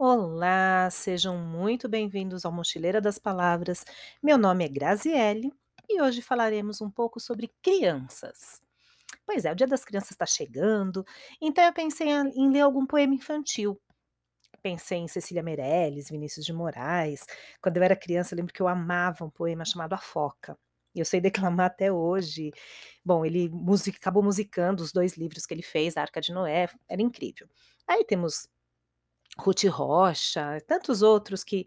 Olá, 0.00 0.88
sejam 0.92 1.36
muito 1.36 1.88
bem-vindos 1.88 2.44
ao 2.44 2.52
Mochileira 2.52 3.00
das 3.00 3.18
Palavras. 3.18 3.84
Meu 4.22 4.38
nome 4.38 4.64
é 4.64 4.68
Graziele 4.68 5.52
e 5.88 6.00
hoje 6.00 6.22
falaremos 6.22 6.80
um 6.80 6.88
pouco 6.88 7.18
sobre 7.18 7.50
crianças. 7.60 8.62
Pois 9.26 9.44
é, 9.44 9.50
o 9.50 9.56
Dia 9.56 9.66
das 9.66 9.84
Crianças 9.84 10.12
está 10.12 10.24
chegando, 10.24 11.04
então 11.42 11.64
eu 11.64 11.72
pensei 11.72 12.10
em 12.10 12.48
ler 12.52 12.60
algum 12.60 12.86
poema 12.86 13.12
infantil. 13.12 13.80
Pensei 14.62 14.98
em 14.98 15.08
Cecília 15.08 15.42
Meirelles, 15.42 16.10
Vinícius 16.10 16.46
de 16.46 16.52
Moraes. 16.52 17.26
Quando 17.60 17.78
eu 17.78 17.82
era 17.82 17.96
criança, 17.96 18.34
eu 18.34 18.36
lembro 18.36 18.54
que 18.54 18.62
eu 18.62 18.68
amava 18.68 19.24
um 19.24 19.30
poema 19.30 19.64
chamado 19.64 19.94
A 19.94 19.98
Foca. 19.98 20.56
Eu 20.94 21.04
sei 21.04 21.20
declamar 21.58 21.66
até 21.66 21.92
hoje. 21.92 22.52
Bom, 23.04 23.26
ele 23.26 23.50
acabou 23.96 24.22
musicando 24.22 24.80
os 24.80 24.92
2 24.92 25.16
livros 25.16 25.44
que 25.44 25.54
ele 25.54 25.62
fez, 25.62 25.96
A 25.96 26.02
Arca 26.02 26.20
de 26.20 26.32
Noé, 26.32 26.68
era 26.88 27.02
incrível. 27.02 27.48
Aí 27.84 28.04
temos 28.04 28.48
Ruth 29.40 29.64
Rocha, 29.64 30.60
tantos 30.66 31.02
outros 31.02 31.44
que 31.44 31.66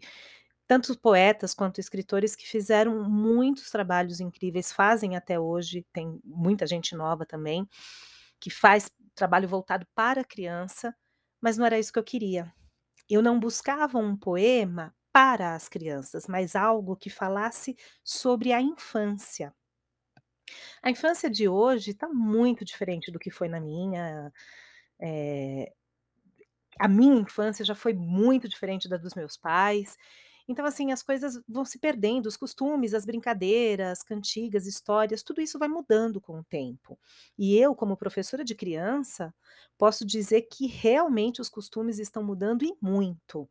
tantos 0.66 0.96
poetas 0.96 1.54
quanto 1.54 1.80
escritores 1.80 2.34
que 2.36 2.48
fizeram 2.48 3.04
muitos 3.08 3.70
trabalhos 3.70 4.20
incríveis, 4.20 4.72
fazem 4.72 5.16
até 5.16 5.38
hoje, 5.38 5.86
tem 5.92 6.20
muita 6.24 6.66
gente 6.66 6.96
nova 6.96 7.26
também, 7.26 7.68
que 8.40 8.50
faz 8.50 8.90
trabalho 9.14 9.48
voltado 9.48 9.86
para 9.94 10.22
a 10.22 10.24
criança, 10.24 10.94
mas 11.40 11.58
não 11.58 11.66
era 11.66 11.78
isso 11.78 11.92
que 11.92 11.98
eu 11.98 12.04
queria. 12.04 12.52
Eu 13.08 13.22
não 13.22 13.38
buscava 13.40 13.98
um 13.98 14.16
poema 14.16 14.94
para 15.12 15.54
as 15.54 15.68
crianças, 15.68 16.26
mas 16.28 16.56
algo 16.56 16.96
que 16.96 17.10
falasse 17.10 17.76
sobre 18.04 18.52
a 18.52 18.60
infância. 18.60 19.54
A 20.82 20.90
infância 20.90 21.30
de 21.30 21.48
hoje 21.48 21.92
está 21.92 22.08
muito 22.08 22.64
diferente 22.64 23.10
do 23.10 23.18
que 23.18 23.30
foi 23.30 23.48
na 23.48 23.60
minha, 23.60 24.32
eh, 25.00 25.72
a 26.82 26.88
minha 26.88 27.20
infância 27.20 27.64
já 27.64 27.74
foi 27.74 27.92
muito 27.94 28.48
diferente 28.48 28.88
da 28.88 28.96
dos 28.96 29.14
meus 29.14 29.36
pais, 29.36 29.96
então, 30.48 30.66
assim, 30.66 30.90
as 30.90 31.02
coisas 31.02 31.40
vão 31.48 31.64
se 31.64 31.78
perdendo, 31.78 32.26
os 32.26 32.36
costumes, 32.36 32.94
as 32.94 33.04
brincadeiras, 33.04 34.02
cantigas, 34.02 34.66
histórias, 34.66 35.22
tudo 35.22 35.40
isso 35.40 35.58
vai 35.58 35.68
mudando 35.68 36.20
com 36.20 36.40
o 36.40 36.44
tempo. 36.44 36.98
E 37.38 37.56
eu, 37.56 37.74
como 37.74 37.96
professora 37.96 38.44
de 38.44 38.54
criança, 38.54 39.32
posso 39.78 40.04
dizer 40.04 40.42
que 40.42 40.66
realmente 40.66 41.40
os 41.40 41.48
costumes 41.48 41.98
estão 41.98 42.24
mudando 42.24 42.64
e 42.64 42.76
muito. 42.80 43.48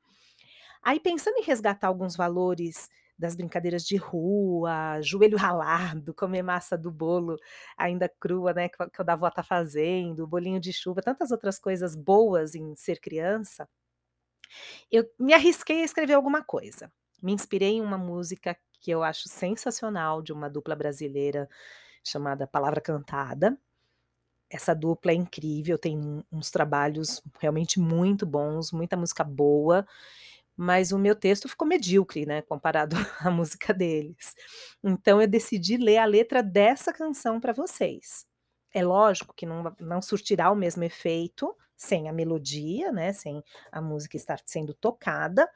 Aí 0.84 1.00
pensando 1.00 1.38
em 1.38 1.44
resgatar 1.44 1.88
alguns 1.88 2.16
valores 2.16 2.90
das 3.22 3.36
brincadeiras 3.36 3.86
de 3.86 3.96
rua, 3.98 5.00
joelho 5.02 5.38
ralado, 5.38 6.14
comer 6.18 6.42
massa 6.42 6.76
do 6.76 6.92
bolo 6.92 7.38
ainda 7.78 8.10
crua, 8.10 8.52
né, 8.52 8.68
que 8.68 8.78
quando 8.78 9.10
a 9.10 9.14
avó 9.14 9.30
tá 9.30 9.44
fazendo, 9.44 10.28
bolinho 10.28 10.60
de 10.60 10.74
chuva, 10.74 11.02
tantas 11.02 11.32
outras 11.32 11.60
coisas 11.60 11.96
boas 11.96 12.56
em 12.56 12.76
ser 12.76 13.00
criança, 13.00 13.70
eu 14.92 15.08
me 15.20 15.34
arrisquei 15.34 15.82
a 15.82 15.86
escrever 15.86 16.14
alguma 16.14 16.44
coisa. 16.44 16.92
Me 17.22 17.32
inspirei 17.32 17.76
em 17.76 17.82
uma 17.82 17.98
música 17.98 18.58
que 18.80 18.90
eu 18.90 19.04
acho 19.04 19.30
sensacional 19.30 20.22
de 20.24 20.34
uma 20.34 20.50
dupla 20.50 20.76
brasileira 20.76 21.48
chamada 22.04 22.48
Palavra 22.48 22.82
Cantada. 22.82 23.56
Essa 24.50 24.74
dupla 24.74 25.12
é 25.12 25.16
incrível, 25.16 25.78
tem 25.78 26.26
uns 26.32 26.50
trabalhos 26.50 27.22
realmente 27.40 27.80
muito 27.80 28.26
bons, 28.26 28.72
muita 28.72 28.98
música 28.98 29.24
boa, 29.24 29.86
mas 30.62 30.92
o 30.92 31.00
meu 31.00 31.16
texto 31.16 31.50
ficou 31.50 31.68
medíocre, 31.68 32.24
né, 32.24 32.44
comparado 32.44 32.96
à 33.20 33.32
música 33.32 33.74
deles. 33.74 34.36
Então 34.84 35.20
eu 35.20 35.28
decidi 35.28 35.76
ler 35.76 35.98
a 35.98 36.06
letra 36.06 36.44
dessa 36.44 36.94
canção 36.94 37.40
para 37.40 37.52
vocês. 37.52 38.28
É 38.72 38.84
lógico 38.84 39.34
que 39.36 39.46
não 39.46 39.76
não 39.80 40.02
surtirá 40.04 40.52
o 40.52 40.56
mesmo 40.56 40.84
efeito 40.84 41.56
sem 41.76 42.08
a 42.08 42.14
melodia, 42.14 42.92
né, 42.92 43.12
sem 43.12 43.44
a 43.72 43.82
música 43.82 44.16
estar 44.16 44.40
sendo 44.46 44.72
tocada, 44.76 45.50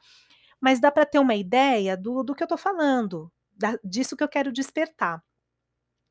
mas 0.60 0.80
dá 0.80 0.90
para 0.90 1.06
ter 1.06 1.20
uma 1.20 1.36
ideia 1.36 1.96
do 1.96 2.24
do 2.24 2.34
que 2.34 2.42
eu 2.42 2.46
estou 2.46 2.58
falando, 2.58 3.32
da 3.52 3.78
disso 3.84 4.16
que 4.16 4.24
eu 4.24 4.28
quero 4.28 4.52
despertar. 4.52 5.22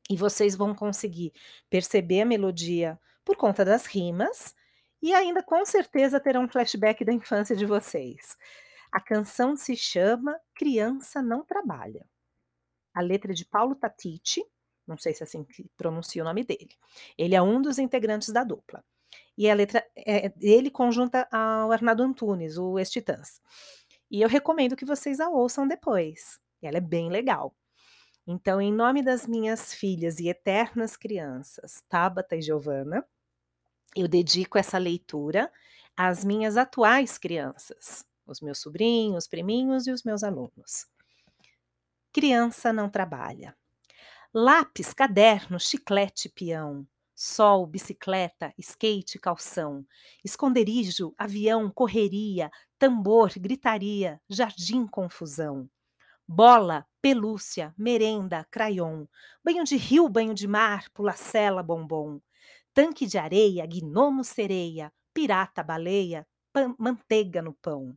E 0.08 0.16
vocês 0.16 0.56
vão 0.56 0.74
conseguir 0.74 1.32
perceber 1.68 2.22
a 2.22 2.26
melodia 2.26 2.98
por 3.24 3.36
conta 3.36 3.64
das 3.64 3.86
rimas, 3.86 4.54
e 5.02 5.12
ainda 5.14 5.42
com 5.42 5.64
certeza 5.66 6.20
terão 6.20 6.44
um 6.44 6.48
flashback 6.48 7.04
da 7.04 7.12
infância 7.12 7.54
de 7.56 7.66
vocês. 7.66 8.36
A 8.90 9.00
canção 9.00 9.56
se 9.56 9.76
chama 9.76 10.38
Criança 10.54 11.20
Não 11.20 11.44
Trabalha. 11.44 12.06
A 12.94 13.00
letra 13.00 13.32
é 13.32 13.34
de 13.34 13.44
Paulo 13.44 13.74
Tatiti, 13.74 14.44
não 14.86 14.96
sei 14.96 15.12
se 15.12 15.22
é 15.22 15.24
assim 15.24 15.44
que 15.44 15.68
pronuncia 15.76 16.22
o 16.22 16.24
nome 16.24 16.44
dele. 16.44 16.70
Ele 17.18 17.34
é 17.34 17.42
um 17.42 17.60
dos 17.60 17.78
integrantes 17.78 18.30
da 18.30 18.44
dupla. 18.44 18.84
E 19.36 19.50
a 19.50 19.54
letra 19.54 19.86
é 19.94 20.28
dele 20.30 20.70
conjunta 20.70 21.28
ao 21.30 21.72
Arnaldo 21.72 22.02
Antunes, 22.02 22.56
o 22.56 22.78
Ex-Titãs. 22.78 23.40
E 24.10 24.22
eu 24.22 24.28
recomendo 24.28 24.76
que 24.76 24.84
vocês 24.84 25.20
a 25.20 25.28
ouçam 25.28 25.66
depois, 25.66 26.40
ela 26.62 26.78
é 26.78 26.80
bem 26.80 27.10
legal. 27.10 27.54
Então, 28.26 28.60
em 28.60 28.72
nome 28.72 29.02
das 29.02 29.26
minhas 29.26 29.74
filhas 29.74 30.18
e 30.18 30.28
eternas 30.28 30.96
crianças, 30.96 31.82
Tabata 31.88 32.34
e 32.36 32.42
Giovana, 32.42 33.06
eu 33.94 34.08
dedico 34.08 34.58
essa 34.58 34.78
leitura 34.78 35.50
às 35.96 36.24
minhas 36.24 36.56
atuais 36.56 37.18
crianças, 37.18 38.04
os 38.26 38.40
meus 38.40 38.58
sobrinhos, 38.58 39.26
priminhos 39.26 39.86
e 39.86 39.92
os 39.92 40.02
meus 40.02 40.22
alunos. 40.22 40.86
Criança 42.12 42.72
não 42.72 42.88
trabalha. 42.88 43.56
Lápis, 44.32 44.92
caderno, 44.92 45.58
chiclete, 45.60 46.28
peão, 46.28 46.86
sol, 47.14 47.66
bicicleta, 47.66 48.52
skate, 48.58 49.18
calção, 49.18 49.86
esconderijo, 50.22 51.14
avião, 51.16 51.70
correria, 51.70 52.50
tambor, 52.78 53.32
gritaria, 53.38 54.20
jardim, 54.28 54.86
confusão. 54.86 55.68
Bola, 56.28 56.86
pelúcia, 57.00 57.74
merenda, 57.78 58.44
crayon, 58.50 59.06
banho 59.42 59.64
de 59.64 59.76
rio, 59.76 60.08
banho 60.08 60.34
de 60.34 60.46
mar, 60.46 60.90
pulacela, 60.90 61.62
bombom, 61.62 62.20
tanque 62.74 63.06
de 63.06 63.16
areia, 63.16 63.64
gnomo, 63.66 64.22
sereia, 64.22 64.92
pirata, 65.14 65.62
baleia, 65.62 66.26
manteiga 66.78 67.40
no 67.40 67.54
pão. 67.54 67.96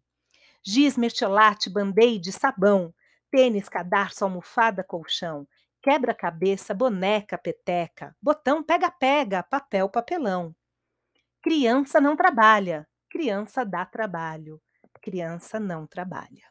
Giz, 0.64 0.98
mertiolate, 0.98 1.70
band-aid, 1.70 2.32
sabão, 2.32 2.94
tênis, 3.32 3.70
cadarço, 3.70 4.24
almofada, 4.24 4.84
colchão, 4.84 5.48
quebra-cabeça, 5.82 6.74
boneca, 6.74 7.38
peteca, 7.38 8.16
botão, 8.22 8.64
pega-pega, 8.64 9.44
papel, 9.44 9.90
papelão. 9.90 10.56
Criança 11.42 12.02
não 12.02 12.16
trabalha, 12.16 12.88
criança 13.10 13.64
dá 13.64 13.86
trabalho, 13.86 14.62
criança 15.02 15.60
não 15.60 15.88
trabalha. 15.88 16.44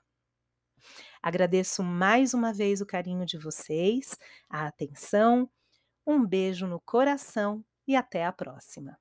Agradeço 1.22 1.82
mais 1.82 2.32
uma 2.32 2.52
vez 2.52 2.80
o 2.80 2.86
carinho 2.86 3.26
de 3.26 3.36
vocês, 3.36 4.16
a 4.48 4.66
atenção, 4.66 5.50
um 6.06 6.24
beijo 6.24 6.66
no 6.66 6.80
coração 6.80 7.62
e 7.86 7.94
até 7.94 8.24
a 8.24 8.32
próxima. 8.32 8.98